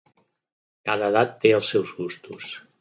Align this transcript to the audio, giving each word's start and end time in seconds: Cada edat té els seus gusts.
Cada 0.89 1.11
edat 1.15 1.37
té 1.45 1.53
els 1.61 1.71
seus 1.75 1.95
gusts. 2.01 2.53